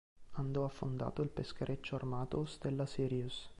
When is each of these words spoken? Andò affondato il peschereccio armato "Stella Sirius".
Andò 0.39 0.65
affondato 0.65 1.21
il 1.21 1.29
peschereccio 1.29 1.93
armato 1.95 2.43
"Stella 2.45 2.87
Sirius". 2.87 3.49